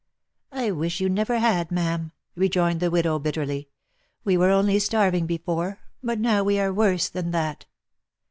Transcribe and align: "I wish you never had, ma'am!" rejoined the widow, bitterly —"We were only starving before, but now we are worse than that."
"I 0.51 0.71
wish 0.71 0.99
you 0.99 1.09
never 1.09 1.37
had, 1.37 1.69
ma'am!" 1.71 2.11
rejoined 2.35 2.79
the 2.79 2.89
widow, 2.89 3.19
bitterly 3.19 3.69
—"We 4.25 4.35
were 4.35 4.49
only 4.49 4.79
starving 4.79 5.27
before, 5.27 5.77
but 6.01 6.19
now 6.19 6.43
we 6.43 6.59
are 6.59 6.73
worse 6.73 7.07
than 7.07 7.29
that." 7.29 7.67